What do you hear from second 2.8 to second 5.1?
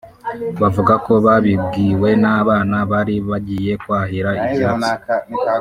bari bagiye kwahira ibyatsi